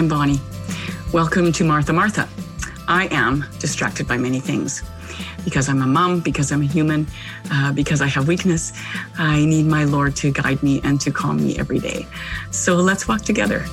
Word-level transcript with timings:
I'm 0.00 0.08
Bonnie. 0.08 0.40
Welcome 1.12 1.52
to 1.52 1.62
Martha 1.62 1.92
Martha. 1.92 2.26
I 2.88 3.08
am 3.10 3.44
distracted 3.58 4.08
by 4.08 4.16
many 4.16 4.40
things. 4.40 4.82
Because 5.44 5.68
I'm 5.68 5.82
a 5.82 5.86
mom, 5.86 6.20
because 6.20 6.50
I'm 6.52 6.62
a 6.62 6.64
human, 6.64 7.06
uh, 7.52 7.74
because 7.74 8.00
I 8.00 8.06
have 8.06 8.26
weakness, 8.26 8.72
I 9.18 9.44
need 9.44 9.66
my 9.66 9.84
Lord 9.84 10.16
to 10.16 10.32
guide 10.32 10.62
me 10.62 10.80
and 10.84 10.98
to 11.02 11.10
calm 11.10 11.36
me 11.36 11.58
every 11.58 11.80
day. 11.80 12.06
So 12.50 12.76
let's 12.76 13.08
walk 13.08 13.20
together. 13.26 13.66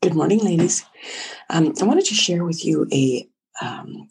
Good 0.00 0.14
morning, 0.14 0.38
ladies. 0.44 0.84
Um, 1.50 1.74
I 1.80 1.84
wanted 1.84 2.04
to 2.04 2.14
share 2.14 2.44
with 2.44 2.64
you 2.64 2.86
a 2.92 3.28
um, 3.62 4.08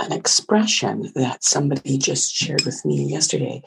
an 0.00 0.12
expression 0.12 1.12
that 1.14 1.44
somebody 1.44 1.98
just 1.98 2.34
shared 2.34 2.64
with 2.64 2.84
me 2.84 3.04
yesterday 3.04 3.62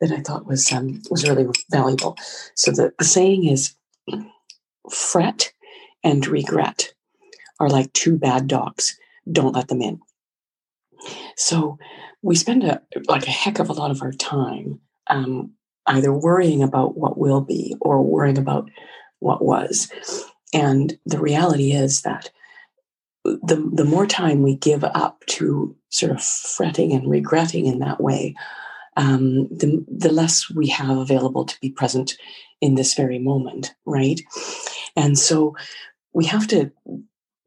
that 0.00 0.12
I 0.12 0.20
thought 0.20 0.46
was 0.46 0.70
um, 0.72 1.02
was 1.10 1.28
really 1.28 1.46
valuable. 1.70 2.16
So 2.54 2.70
the, 2.70 2.92
the 2.98 3.04
saying 3.04 3.46
is, 3.46 3.74
"Fret 4.90 5.52
and 6.02 6.26
regret 6.26 6.92
are 7.60 7.68
like 7.68 7.92
two 7.92 8.16
bad 8.16 8.46
dogs. 8.46 8.98
Don't 9.30 9.54
let 9.54 9.68
them 9.68 9.82
in." 9.82 10.00
So 11.36 11.78
we 12.22 12.34
spend 12.34 12.64
a 12.64 12.80
like 13.08 13.26
a 13.26 13.32
heck 13.32 13.58
of 13.58 13.68
a 13.68 13.74
lot 13.74 13.90
of 13.90 14.02
our 14.02 14.12
time 14.12 14.80
um, 15.08 15.52
either 15.86 16.12
worrying 16.12 16.62
about 16.62 16.96
what 16.96 17.18
will 17.18 17.40
be 17.40 17.76
or 17.80 18.02
worrying 18.02 18.38
about 18.38 18.70
what 19.20 19.44
was. 19.44 19.90
And 20.52 20.98
the 21.04 21.18
reality 21.18 21.72
is 21.72 22.02
that 22.02 22.30
the, 23.24 23.70
the 23.72 23.84
more 23.84 24.06
time 24.06 24.42
we 24.42 24.56
give 24.56 24.84
up 24.84 25.24
to 25.26 25.74
sort 25.90 26.12
of 26.12 26.22
fretting 26.22 26.92
and 26.92 27.10
regretting 27.10 27.66
in 27.66 27.78
that 27.78 28.00
way, 28.00 28.34
um, 28.96 29.48
the, 29.48 29.84
the 29.88 30.12
less 30.12 30.50
we 30.50 30.68
have 30.68 30.96
available 30.96 31.44
to 31.44 31.58
be 31.60 31.70
present 31.70 32.16
in 32.60 32.74
this 32.74 32.94
very 32.94 33.18
moment, 33.18 33.74
right? 33.86 34.20
And 34.96 35.18
so 35.18 35.56
we 36.12 36.26
have 36.26 36.46
to, 36.48 36.70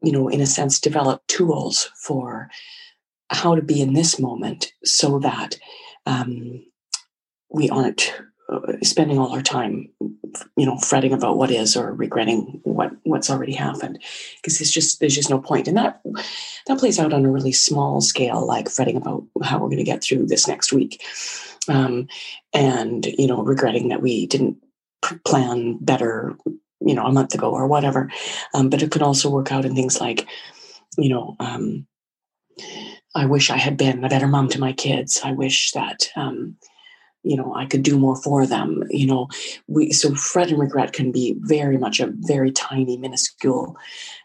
you 0.02 0.12
know, 0.12 0.28
in 0.28 0.40
a 0.40 0.46
sense, 0.46 0.80
develop 0.80 1.26
tools 1.26 1.90
for 2.02 2.50
how 3.30 3.54
to 3.54 3.62
be 3.62 3.80
in 3.80 3.94
this 3.94 4.18
moment 4.18 4.72
so 4.84 5.18
that 5.20 5.58
um, 6.06 6.64
we 7.50 7.70
aren't 7.70 8.14
spending 8.82 9.18
all 9.18 9.32
our 9.32 9.42
time 9.42 9.88
you 10.56 10.66
know 10.66 10.78
fretting 10.78 11.12
about 11.12 11.36
what 11.36 11.50
is 11.50 11.76
or 11.76 11.92
regretting 11.92 12.60
what 12.64 12.92
what's 13.04 13.30
already 13.30 13.52
happened. 13.52 13.98
Because 14.36 14.60
it's 14.60 14.70
just 14.70 15.00
there's 15.00 15.14
just 15.14 15.30
no 15.30 15.40
point. 15.40 15.68
and 15.68 15.76
that 15.76 16.00
that 16.66 16.78
plays 16.78 16.98
out 16.98 17.12
on 17.12 17.24
a 17.24 17.30
really 17.30 17.52
small 17.52 18.00
scale 18.00 18.46
like 18.46 18.68
fretting 18.68 18.96
about 18.96 19.24
how 19.42 19.58
we're 19.58 19.66
going 19.66 19.78
to 19.78 19.84
get 19.84 20.02
through 20.02 20.26
this 20.26 20.48
next 20.48 20.72
week. 20.72 21.02
Um, 21.68 22.08
and 22.54 23.06
you 23.06 23.26
know 23.26 23.42
regretting 23.42 23.88
that 23.88 24.02
we 24.02 24.26
didn't 24.26 24.56
plan 25.24 25.78
better 25.80 26.36
you 26.80 26.94
know 26.94 27.06
a 27.06 27.12
month 27.12 27.34
ago 27.34 27.50
or 27.50 27.66
whatever. 27.66 28.10
Um, 28.54 28.68
but 28.70 28.82
it 28.82 28.90
could 28.90 29.02
also 29.02 29.30
work 29.30 29.52
out 29.52 29.64
in 29.64 29.74
things 29.74 30.00
like 30.00 30.26
you 30.96 31.08
know 31.08 31.36
um, 31.38 31.86
i 33.14 33.24
wish 33.24 33.50
i 33.50 33.56
had 33.56 33.76
been 33.76 34.04
a 34.04 34.08
better 34.08 34.26
mom 34.26 34.48
to 34.48 34.60
my 34.60 34.72
kids. 34.72 35.20
I 35.22 35.32
wish 35.32 35.72
that 35.72 36.08
um, 36.16 36.56
you 37.22 37.36
know 37.36 37.54
i 37.54 37.66
could 37.66 37.82
do 37.82 37.98
more 37.98 38.16
for 38.16 38.46
them 38.46 38.82
you 38.90 39.06
know 39.06 39.28
we 39.66 39.90
so 39.92 40.14
fret 40.14 40.50
and 40.50 40.58
regret 40.58 40.92
can 40.92 41.10
be 41.12 41.34
very 41.40 41.78
much 41.78 42.00
a 42.00 42.12
very 42.20 42.50
tiny 42.50 42.96
minuscule 42.96 43.76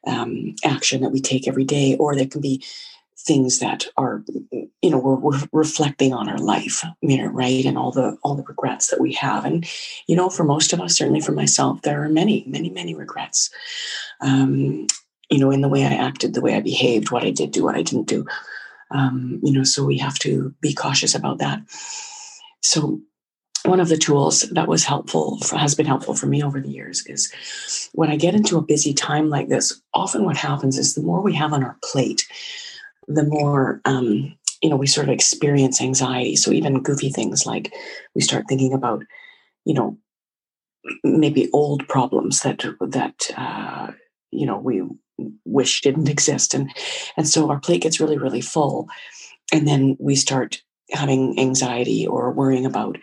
um, 0.07 0.55
action 0.63 1.01
that 1.01 1.11
we 1.11 1.19
take 1.19 1.47
every 1.47 1.63
day 1.63 1.95
or 1.97 2.15
they 2.15 2.25
can 2.25 2.41
be 2.41 2.63
things 3.23 3.59
that 3.59 3.85
are 3.95 4.23
you 4.51 4.89
know 4.89 4.97
we're, 4.97 5.15
we're 5.15 5.39
reflecting 5.53 6.13
on 6.13 6.27
our 6.27 6.37
life 6.37 6.83
you 7.01 7.17
know 7.17 7.27
right 7.27 7.65
and 7.65 7.77
all 7.77 7.91
the 7.91 8.17
all 8.21 8.35
the 8.35 8.43
regrets 8.43 8.87
that 8.87 8.99
we 8.99 9.13
have. 9.13 9.45
And 9.45 9.65
you 10.07 10.15
know 10.15 10.29
for 10.29 10.43
most 10.43 10.73
of 10.73 10.81
us 10.81 10.97
certainly 10.97 11.21
for 11.21 11.31
myself 11.31 11.81
there 11.81 12.03
are 12.03 12.09
many 12.09 12.43
many 12.47 12.69
many 12.69 12.93
regrets. 12.93 13.49
Um, 14.21 14.87
you 15.29 15.39
know 15.39 15.51
in 15.51 15.61
the 15.61 15.69
way 15.69 15.85
i 15.85 15.93
acted 15.93 16.33
the 16.33 16.41
way 16.41 16.53
i 16.55 16.59
behaved 16.59 17.11
what 17.11 17.23
i 17.23 17.31
did 17.31 17.51
do 17.51 17.63
what 17.63 17.75
i 17.75 17.81
didn't 17.81 18.07
do. 18.07 18.25
Um, 18.91 19.39
you 19.41 19.53
know 19.53 19.63
so 19.63 19.85
we 19.85 19.97
have 19.99 20.19
to 20.19 20.53
be 20.61 20.73
cautious 20.73 21.15
about 21.15 21.37
that 21.39 21.61
so 22.63 23.01
one 23.65 23.79
of 23.79 23.89
the 23.89 23.97
tools 23.97 24.41
that 24.51 24.67
was 24.67 24.83
helpful 24.83 25.37
for, 25.39 25.57
has 25.57 25.75
been 25.75 25.85
helpful 25.85 26.15
for 26.15 26.25
me 26.25 26.43
over 26.43 26.59
the 26.59 26.69
years 26.69 27.05
is 27.07 27.31
when 27.93 28.09
I 28.09 28.17
get 28.17 28.35
into 28.35 28.57
a 28.57 28.61
busy 28.61 28.93
time 28.93 29.29
like 29.29 29.47
this, 29.47 29.81
often 29.93 30.25
what 30.25 30.35
happens 30.35 30.77
is 30.77 30.95
the 30.95 31.01
more 31.01 31.21
we 31.21 31.33
have 31.35 31.53
on 31.53 31.63
our 31.63 31.77
plate, 31.83 32.27
the 33.07 33.23
more 33.23 33.81
um, 33.85 34.35
you 34.61 34.69
know 34.69 34.75
we 34.75 34.87
sort 34.87 35.07
of 35.07 35.13
experience 35.13 35.81
anxiety. 35.81 36.35
So 36.35 36.51
even 36.51 36.81
goofy 36.81 37.09
things 37.09 37.45
like 37.45 37.73
we 38.15 38.21
start 38.21 38.45
thinking 38.47 38.73
about, 38.73 39.03
you 39.65 39.73
know, 39.73 39.97
maybe 41.03 41.49
old 41.53 41.87
problems 41.87 42.41
that 42.41 42.63
that 42.81 43.29
uh, 43.37 43.91
you 44.31 44.45
know 44.45 44.57
we 44.57 44.83
wish 45.45 45.81
didn't 45.81 46.09
exist, 46.15 46.53
and 46.53 46.69
and 47.17 47.27
so 47.27 47.49
our 47.49 47.59
plate 47.59 47.81
gets 47.81 47.99
really 47.99 48.17
really 48.17 48.41
full, 48.41 48.89
and 49.53 49.67
then 49.67 49.95
we 49.99 50.15
start 50.15 50.61
having 50.93 51.39
anxiety 51.39 52.07
or 52.07 52.31
worrying 52.31 52.65
about 52.65 52.97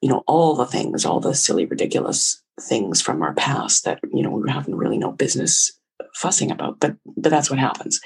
you 0.00 0.08
know 0.08 0.22
all 0.26 0.54
the 0.54 0.66
things 0.66 1.04
all 1.04 1.20
the 1.20 1.34
silly 1.34 1.66
ridiculous 1.66 2.42
things 2.60 3.00
from 3.00 3.22
our 3.22 3.34
past 3.34 3.84
that 3.84 4.00
you 4.12 4.22
know 4.22 4.30
we 4.30 4.50
haven't 4.50 4.76
really 4.76 4.98
no 4.98 5.12
business 5.12 5.72
fussing 6.14 6.50
about 6.50 6.78
but 6.80 6.96
but 7.16 7.30
that's 7.30 7.50
what 7.50 7.58
happens. 7.58 8.00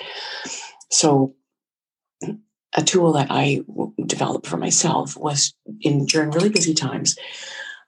So 0.91 1.34
a 2.76 2.82
tool 2.82 3.12
that 3.12 3.28
i 3.30 3.60
developed 4.04 4.46
for 4.46 4.56
myself 4.56 5.16
was 5.16 5.54
in 5.80 6.04
during 6.06 6.30
really 6.30 6.48
busy 6.48 6.75
times 6.75 7.16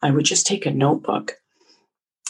i 0.03 0.11
would 0.11 0.25
just 0.25 0.47
take 0.47 0.67
a 0.67 0.71
notebook 0.71 1.37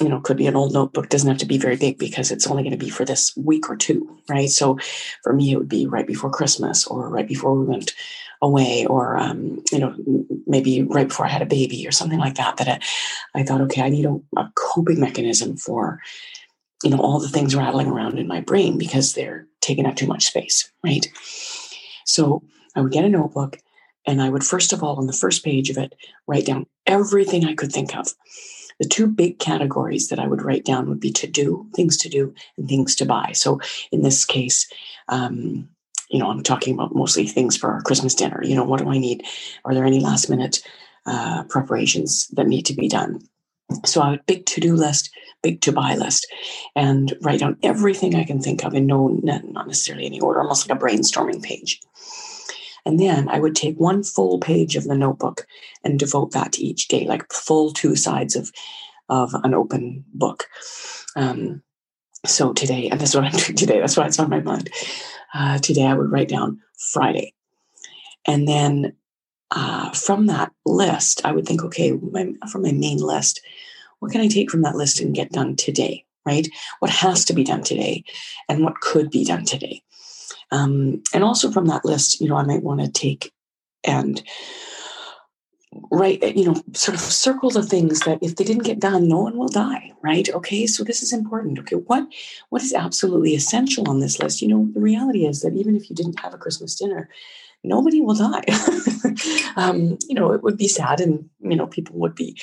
you 0.00 0.08
know 0.08 0.20
could 0.20 0.36
be 0.36 0.46
an 0.46 0.56
old 0.56 0.72
notebook 0.72 1.08
doesn't 1.08 1.28
have 1.28 1.38
to 1.38 1.46
be 1.46 1.58
very 1.58 1.76
big 1.76 1.98
because 1.98 2.30
it's 2.30 2.46
only 2.46 2.62
going 2.62 2.72
to 2.72 2.84
be 2.84 2.90
for 2.90 3.04
this 3.04 3.36
week 3.36 3.68
or 3.68 3.76
two 3.76 4.18
right? 4.28 4.50
So 4.50 4.78
for 5.22 5.32
me 5.32 5.52
it 5.52 5.56
would 5.56 5.68
be 5.68 5.86
right 5.86 6.06
before 6.06 6.30
christmas 6.30 6.86
or 6.86 7.08
right 7.08 7.26
before 7.26 7.54
we 7.54 7.64
went 7.64 7.94
away 8.40 8.86
or 8.86 9.16
um, 9.16 9.62
you 9.72 9.78
know 9.78 9.94
maybe 10.46 10.82
right 10.82 11.08
before 11.08 11.26
i 11.26 11.30
had 11.30 11.42
a 11.42 11.46
baby 11.46 11.86
or 11.86 11.90
something 11.90 12.18
like 12.18 12.36
that 12.36 12.56
that 12.56 12.68
i, 12.68 13.40
I 13.40 13.42
thought 13.42 13.60
okay 13.62 13.82
i 13.82 13.88
need 13.88 14.06
a, 14.06 14.18
a 14.36 14.50
coping 14.54 15.00
mechanism 15.00 15.56
for 15.56 16.00
you 16.84 16.90
know 16.90 16.98
all 16.98 17.18
the 17.18 17.28
things 17.28 17.56
rattling 17.56 17.88
around 17.88 18.18
in 18.18 18.28
my 18.28 18.40
brain 18.40 18.78
because 18.78 19.14
they're 19.14 19.46
taking 19.60 19.86
up 19.86 19.96
too 19.96 20.06
much 20.06 20.26
space 20.26 20.70
right? 20.84 21.06
So 22.04 22.42
i 22.76 22.80
would 22.80 22.92
get 22.92 23.04
a 23.04 23.08
notebook 23.08 23.58
and 24.08 24.20
i 24.20 24.28
would 24.28 24.42
first 24.42 24.72
of 24.72 24.82
all 24.82 24.96
on 24.96 25.06
the 25.06 25.12
first 25.12 25.44
page 25.44 25.70
of 25.70 25.78
it 25.78 25.94
write 26.26 26.46
down 26.46 26.66
everything 26.86 27.44
i 27.44 27.54
could 27.54 27.72
think 27.72 27.94
of 27.96 28.14
the 28.78 28.88
two 28.88 29.06
big 29.06 29.38
categories 29.38 30.08
that 30.08 30.18
I 30.18 30.26
would 30.26 30.42
write 30.42 30.64
down 30.64 30.88
would 30.88 31.00
be 31.00 31.10
to 31.12 31.26
do, 31.26 31.66
things 31.74 31.96
to 31.98 32.08
do, 32.08 32.32
and 32.56 32.68
things 32.68 32.94
to 32.96 33.04
buy. 33.04 33.32
So 33.32 33.60
in 33.90 34.02
this 34.02 34.24
case, 34.24 34.70
um, 35.08 35.68
you 36.10 36.18
know, 36.18 36.30
I'm 36.30 36.42
talking 36.42 36.74
about 36.74 36.94
mostly 36.94 37.26
things 37.26 37.56
for 37.56 37.70
our 37.70 37.82
Christmas 37.82 38.14
dinner. 38.14 38.40
You 38.42 38.54
know, 38.54 38.64
what 38.64 38.80
do 38.80 38.88
I 38.88 38.98
need? 38.98 39.24
Are 39.64 39.74
there 39.74 39.84
any 39.84 40.00
last 40.00 40.30
minute 40.30 40.62
uh, 41.06 41.44
preparations 41.44 42.28
that 42.28 42.46
need 42.46 42.66
to 42.66 42.74
be 42.74 42.88
done? 42.88 43.20
So 43.84 44.00
I 44.00 44.10
would 44.10 44.24
big 44.26 44.46
to 44.46 44.60
do 44.60 44.74
list, 44.74 45.10
big 45.42 45.60
to 45.62 45.72
buy 45.72 45.94
list, 45.96 46.26
and 46.74 47.14
write 47.20 47.40
down 47.40 47.58
everything 47.62 48.14
I 48.14 48.24
can 48.24 48.40
think 48.40 48.64
of 48.64 48.74
in 48.74 48.86
no, 48.86 49.08
not 49.08 49.66
necessarily 49.66 50.06
any 50.06 50.20
order, 50.20 50.40
almost 50.40 50.68
like 50.68 50.78
a 50.78 50.80
brainstorming 50.80 51.42
page. 51.42 51.80
And 52.84 52.98
then 52.98 53.28
I 53.28 53.38
would 53.38 53.56
take 53.56 53.76
one 53.76 54.02
full 54.02 54.38
page 54.38 54.76
of 54.76 54.84
the 54.84 54.96
notebook 54.96 55.46
and 55.84 55.98
devote 55.98 56.32
that 56.32 56.52
to 56.52 56.62
each 56.62 56.88
day, 56.88 57.06
like 57.06 57.32
full 57.32 57.72
two 57.72 57.96
sides 57.96 58.36
of, 58.36 58.50
of 59.08 59.34
an 59.44 59.54
open 59.54 60.04
book. 60.14 60.46
Um, 61.16 61.62
so 62.26 62.52
today, 62.52 62.88
and 62.88 63.00
that's 63.00 63.14
what 63.14 63.24
I'm 63.24 63.32
doing 63.38 63.56
today, 63.56 63.80
that's 63.80 63.96
why 63.96 64.06
it's 64.06 64.18
on 64.18 64.30
my 64.30 64.40
mind 64.40 64.70
uh, 65.34 65.58
today 65.58 65.86
I 65.86 65.94
would 65.94 66.10
write 66.10 66.28
down 66.28 66.60
Friday. 66.76 67.34
And 68.26 68.46
then 68.46 68.94
uh, 69.50 69.90
from 69.92 70.26
that 70.26 70.52
list, 70.66 71.24
I 71.24 71.32
would 71.32 71.46
think, 71.46 71.64
okay, 71.64 71.92
my, 71.92 72.32
from 72.50 72.62
my 72.62 72.72
main 72.72 72.98
list, 72.98 73.40
what 74.00 74.12
can 74.12 74.20
I 74.20 74.28
take 74.28 74.50
from 74.50 74.62
that 74.62 74.76
list 74.76 75.00
and 75.00 75.14
get 75.14 75.32
done 75.32 75.56
today, 75.56 76.04
right? 76.24 76.46
What 76.80 76.90
has 76.90 77.24
to 77.26 77.32
be 77.32 77.44
done 77.44 77.62
today 77.62 78.04
and 78.48 78.62
what 78.62 78.80
could 78.80 79.10
be 79.10 79.24
done 79.24 79.44
today? 79.44 79.82
Um, 80.50 81.02
and 81.12 81.22
also 81.22 81.50
from 81.50 81.66
that 81.66 81.84
list, 81.84 82.20
you 82.20 82.28
know, 82.28 82.36
I 82.36 82.44
might 82.44 82.62
want 82.62 82.80
to 82.80 82.88
take 82.88 83.32
and 83.84 84.22
right 85.90 86.34
you 86.34 86.46
know 86.46 86.62
sort 86.72 86.94
of 86.94 87.00
circle 87.00 87.50
the 87.50 87.62
things 87.62 88.00
that 88.00 88.18
if 88.22 88.36
they 88.36 88.44
didn't 88.44 88.64
get 88.64 88.80
done 88.80 89.06
no 89.06 89.18
one 89.18 89.36
will 89.36 89.48
die 89.48 89.92
right? 90.02 90.28
Okay 90.30 90.66
so 90.66 90.82
this 90.84 91.02
is 91.02 91.12
important. 91.12 91.58
Okay 91.58 91.76
what 91.76 92.06
what 92.48 92.62
is 92.62 92.72
absolutely 92.72 93.34
essential 93.34 93.88
on 93.88 94.00
this 94.00 94.18
list? 94.18 94.40
You 94.42 94.48
know 94.48 94.68
the 94.72 94.80
reality 94.80 95.26
is 95.26 95.40
that 95.42 95.54
even 95.54 95.76
if 95.76 95.90
you 95.90 95.96
didn't 95.96 96.20
have 96.20 96.34
a 96.34 96.38
christmas 96.38 96.74
dinner 96.74 97.08
nobody 97.64 98.00
will 98.00 98.14
die. 98.14 98.44
Um, 99.56 99.98
you 100.08 100.14
know 100.14 100.30
it 100.32 100.44
would 100.44 100.56
be 100.56 100.68
sad 100.68 101.00
and 101.00 101.28
you 101.40 101.56
know 101.56 101.66
people 101.66 101.96
would 101.98 102.14
be 102.14 102.40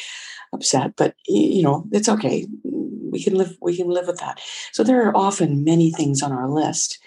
upset 0.51 0.93
but 0.97 1.15
you 1.27 1.63
know 1.63 1.87
it's 1.93 2.09
okay. 2.09 2.45
We 2.63 3.23
can 3.23 3.35
live 3.35 3.57
we 3.61 3.77
can 3.77 3.89
live 3.89 4.07
with 4.07 4.19
that. 4.19 4.41
So 4.73 4.83
there 4.83 5.07
are 5.07 5.15
often 5.15 5.63
many 5.63 5.91
things 5.91 6.21
on 6.21 6.33
our 6.33 6.49
list 6.49 6.99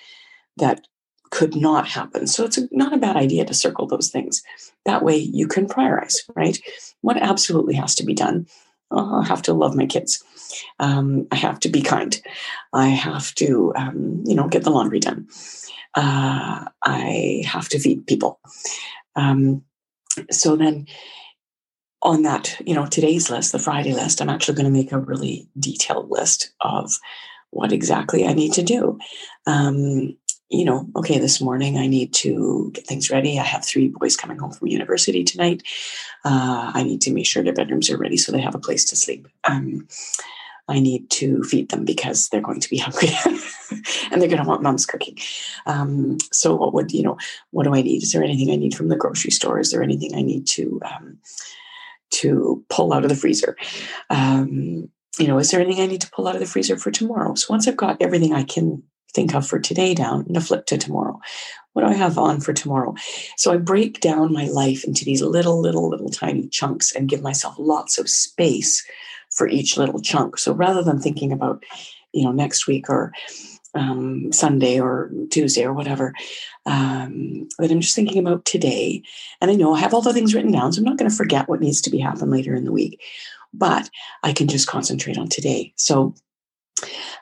that 0.58 0.87
could 1.31 1.55
not 1.55 1.87
happen. 1.87 2.26
So 2.26 2.44
it's 2.44 2.58
not 2.70 2.94
a 2.94 2.99
bad 2.99 3.16
idea 3.16 3.44
to 3.44 3.55
circle 3.55 3.87
those 3.87 4.10
things. 4.10 4.43
That 4.84 5.02
way 5.02 5.16
you 5.16 5.46
can 5.46 5.66
prioritize, 5.66 6.16
right? 6.34 6.58
What 7.02 7.19
absolutely 7.19 7.75
has 7.75 7.94
to 7.96 8.05
be 8.05 8.14
done? 8.14 8.46
Oh, 8.90 9.20
I 9.20 9.26
have 9.26 9.43
to 9.43 9.52
love 9.52 9.76
my 9.76 9.87
kids. 9.87 10.25
Um, 10.78 11.26
I 11.31 11.37
have 11.37 11.60
to 11.60 11.69
be 11.69 11.82
kind. 11.82 12.19
I 12.72 12.88
have 12.88 13.34
to, 13.34 13.72
um, 13.76 14.22
you 14.26 14.34
know, 14.34 14.49
get 14.49 14.64
the 14.64 14.70
laundry 14.70 15.00
done. 15.00 15.28
Uh, 15.94 16.64
I 16.84 17.43
have 17.46 17.69
to 17.70 17.78
feed 17.78 18.06
people. 18.06 18.40
Um, 19.14 19.64
so 20.31 20.56
then 20.56 20.87
on 22.02 22.22
that, 22.22 22.56
you 22.64 22.75
know, 22.75 22.87
today's 22.87 23.28
list, 23.28 23.52
the 23.52 23.58
Friday 23.58 23.93
list, 23.93 24.20
I'm 24.20 24.31
actually 24.31 24.55
going 24.55 24.72
to 24.72 24.78
make 24.78 24.93
a 24.93 24.99
really 24.99 25.49
detailed 25.58 26.10
list 26.10 26.52
of 26.60 26.93
what 27.50 27.72
exactly 27.72 28.26
I 28.26 28.32
need 28.32 28.52
to 28.55 28.62
do. 28.62 28.99
Um, 29.46 30.16
you 30.50 30.64
know, 30.64 30.88
okay, 30.96 31.18
this 31.18 31.40
morning 31.40 31.76
I 31.76 31.86
need 31.86 32.14
to 32.14 32.70
get 32.72 32.86
things 32.86 33.10
ready. 33.10 33.38
I 33.38 33.44
have 33.44 33.64
three 33.64 33.88
boys 33.88 34.16
coming 34.16 34.38
home 34.38 34.50
from 34.50 34.68
university 34.68 35.22
tonight. 35.22 35.62
Uh, 36.24 36.72
I 36.74 36.82
need 36.82 37.02
to 37.02 37.12
make 37.12 37.26
sure 37.26 37.42
their 37.42 37.52
bedrooms 37.52 37.90
are 37.90 37.98
ready 37.98 38.16
so 38.16 38.32
they 38.32 38.40
have 38.40 38.54
a 38.54 38.60
place 38.60 38.84
to 38.86 38.96
sleep. 38.96 39.28
Um, 39.44 39.86
I 40.68 40.80
need 40.80 41.10
to 41.10 41.42
feed 41.44 41.70
them 41.70 41.84
because 41.84 42.28
they're 42.28 42.40
going 42.40 42.60
to 42.60 42.70
be 42.70 42.78
hungry 42.78 43.08
and 44.10 44.20
they're 44.20 44.28
going 44.28 44.42
to 44.42 44.48
want 44.48 44.62
mom's 44.62 44.86
cooking. 44.86 45.18
Um, 45.66 46.18
so, 46.32 46.54
what 46.54 46.74
would 46.74 46.92
you 46.92 47.02
know? 47.02 47.18
What 47.50 47.64
do 47.64 47.74
I 47.74 47.82
need? 47.82 48.02
Is 48.02 48.12
there 48.12 48.22
anything 48.22 48.50
I 48.50 48.56
need 48.56 48.74
from 48.74 48.88
the 48.88 48.96
grocery 48.96 49.30
store? 49.30 49.58
Is 49.58 49.70
there 49.70 49.82
anything 49.82 50.14
I 50.14 50.22
need 50.22 50.46
to 50.48 50.80
um, 50.84 51.18
to 52.10 52.64
pull 52.68 52.92
out 52.92 53.02
of 53.02 53.08
the 53.08 53.16
freezer? 53.16 53.56
Um, 54.10 54.90
you 55.18 55.26
know, 55.26 55.38
is 55.38 55.50
there 55.50 55.60
anything 55.60 55.82
I 55.82 55.86
need 55.86 56.02
to 56.02 56.10
pull 56.10 56.28
out 56.28 56.34
of 56.34 56.40
the 56.40 56.46
freezer 56.46 56.76
for 56.76 56.90
tomorrow? 56.90 57.34
So 57.34 57.46
once 57.50 57.66
I've 57.66 57.76
got 57.76 58.00
everything 58.00 58.34
I 58.34 58.44
can 58.44 58.82
think 59.19 59.35
of 59.35 59.44
for 59.44 59.59
today 59.59 59.94
down 59.94 60.25
and 60.29 60.37
a 60.37 60.41
flip 60.41 60.65
to 60.67 60.79
tomorrow. 60.79 61.19
What 61.73 61.82
do 61.82 61.88
I 61.88 61.94
have 61.94 62.19
on 62.19 62.41
for 62.41 62.53
tomorrow? 62.53 62.94
So 63.37 63.53
I 63.53 63.56
break 63.56 64.00
down 64.00 64.32
my 64.32 64.47
life 64.47 64.85
into 64.85 65.05
these 65.05 65.23
little, 65.23 65.61
little, 65.61 65.88
little 65.88 66.09
tiny 66.09 66.47
chunks 66.49 66.94
and 66.94 67.09
give 67.09 67.20
myself 67.20 67.56
lots 67.59 67.99
of 67.99 68.09
space 68.09 68.87
for 69.37 69.49
each 69.49 69.76
little 69.76 70.00
chunk. 70.00 70.38
So 70.38 70.53
rather 70.53 70.85
than 70.85 71.00
thinking 71.00 71.32
about, 71.32 71.65
you 72.12 72.25
know, 72.25 72.32
next 72.32 72.69
week 72.69 72.88
or 72.88 73.12
um, 73.75 74.32
Sunday 74.32 74.81
or 74.81 75.11
Tuesday 75.31 75.65
or 75.65 75.73
whatever, 75.73 76.15
um, 76.65 77.49
that 77.59 77.73
I'm 77.73 77.81
just 77.81 77.97
thinking 77.97 78.19
about 78.19 78.44
today. 78.44 79.03
And 79.41 79.50
I 79.50 79.55
know 79.55 79.75
I 79.75 79.81
have 79.81 79.94
all 79.94 80.03
the 80.03 80.12
things 80.12 80.32
written 80.32 80.53
down, 80.53 80.73
so 80.73 80.79
I'm 80.79 80.85
not 80.85 80.97
going 80.97 81.11
to 81.11 81.17
forget 81.17 81.49
what 81.49 81.61
needs 81.61 81.81
to 81.82 81.91
be 81.91 81.99
happen 81.99 82.31
later 82.31 82.55
in 82.55 82.65
the 82.65 82.73
week, 82.73 83.00
but 83.53 83.91
I 84.23 84.32
can 84.32 84.47
just 84.47 84.69
concentrate 84.69 85.19
on 85.19 85.29
today. 85.29 85.73
So 85.76 86.15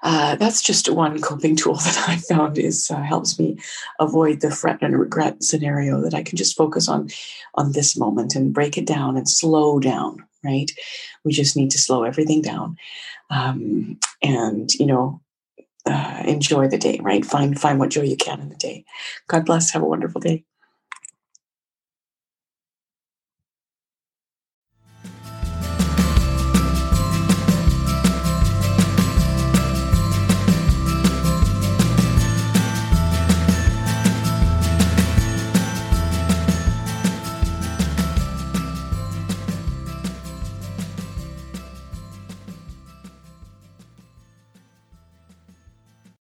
uh, 0.03 0.37
that's 0.37 0.63
just 0.63 0.89
one 0.89 1.21
coping 1.21 1.57
tool 1.57 1.75
that 1.85 2.05
I 2.09 2.17
found 2.17 2.59
is 2.59 2.91
uh, 2.91 3.03
helps 3.03 3.39
me 3.39 3.59
avoid 3.99 4.41
the 4.41 4.51
fret 4.51 4.79
and 4.83 4.99
regret 4.99 5.43
scenario. 5.43 6.01
That 6.01 6.15
I 6.15 6.23
can 6.23 6.37
just 6.37 6.57
focus 6.57 6.89
on 6.89 7.09
on 7.55 7.73
this 7.73 7.97
moment 7.97 8.35
and 8.35 8.55
break 8.55 8.77
it 8.79 8.87
down 8.87 9.17
and 9.17 9.29
slow 9.29 9.79
down. 9.81 10.25
Right, 10.45 10.71
we 11.25 11.33
just 11.33 11.57
need 11.57 11.71
to 11.73 11.79
slow 11.79 12.05
everything 12.05 12.43
down, 12.43 12.77
um, 13.31 13.99
and 14.23 14.73
you 14.75 14.87
know, 14.87 15.21
uh, 15.87 16.23
enjoy 16.25 16.69
the 16.69 16.79
day. 16.79 17.01
Right, 17.03 17.25
find 17.25 17.59
find 17.59 17.79
what 17.79 17.91
joy 17.91 18.03
you 18.03 18.17
can 18.17 18.41
in 18.41 18.49
the 18.49 18.57
day. 18.57 18.85
God 19.29 19.47
bless. 19.47 19.71
Have 19.71 19.83
a 19.83 19.87
wonderful 19.89 20.21
day. 20.21 20.45